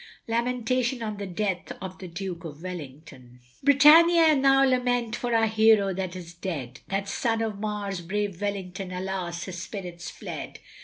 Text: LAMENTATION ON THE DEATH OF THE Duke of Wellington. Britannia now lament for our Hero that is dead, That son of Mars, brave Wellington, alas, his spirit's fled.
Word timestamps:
LAMENTATION 0.27 1.03
ON 1.03 1.17
THE 1.17 1.27
DEATH 1.27 1.73
OF 1.79 1.99
THE 1.99 2.07
Duke 2.07 2.43
of 2.43 2.63
Wellington. 2.63 3.39
Britannia 3.61 4.33
now 4.35 4.63
lament 4.65 5.15
for 5.15 5.35
our 5.35 5.45
Hero 5.45 5.93
that 5.93 6.15
is 6.15 6.33
dead, 6.33 6.79
That 6.87 7.07
son 7.07 7.39
of 7.43 7.59
Mars, 7.59 8.01
brave 8.01 8.41
Wellington, 8.41 8.91
alas, 8.91 9.43
his 9.43 9.61
spirit's 9.61 10.09
fled. 10.09 10.57